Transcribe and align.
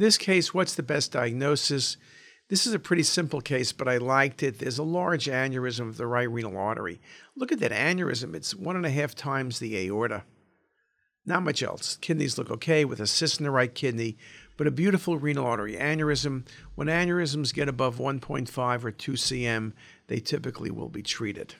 this 0.00 0.18
case, 0.18 0.52
what's 0.52 0.74
the 0.74 0.82
best 0.82 1.12
diagnosis? 1.12 1.96
This 2.48 2.66
is 2.66 2.74
a 2.74 2.80
pretty 2.80 3.04
simple 3.04 3.40
case, 3.40 3.72
but 3.72 3.86
I 3.86 3.98
liked 3.98 4.42
it. 4.42 4.58
There's 4.58 4.78
a 4.78 4.82
large 4.82 5.26
aneurysm 5.26 5.88
of 5.88 5.96
the 5.96 6.06
right 6.06 6.28
renal 6.28 6.58
artery. 6.58 7.00
Look 7.36 7.52
at 7.52 7.60
that 7.60 7.70
aneurysm, 7.70 8.34
it's 8.34 8.54
one 8.54 8.76
and 8.76 8.84
a 8.84 8.90
half 8.90 9.14
times 9.14 9.58
the 9.58 9.76
aorta. 9.78 10.24
Not 11.24 11.44
much 11.44 11.62
else. 11.62 11.96
Kidneys 12.00 12.38
look 12.38 12.50
okay 12.50 12.84
with 12.84 12.98
a 12.98 13.06
cyst 13.06 13.38
in 13.38 13.44
the 13.44 13.50
right 13.50 13.72
kidney, 13.72 14.16
but 14.56 14.66
a 14.66 14.72
beautiful 14.72 15.16
renal 15.16 15.46
artery 15.46 15.76
aneurysm. 15.76 16.46
When 16.74 16.88
aneurysms 16.88 17.54
get 17.54 17.68
above 17.68 17.98
1.5 17.98 18.84
or 18.84 18.90
2 18.90 19.12
cm, 19.12 19.72
they 20.08 20.18
typically 20.18 20.70
will 20.70 20.88
be 20.88 21.02
treated. 21.02 21.54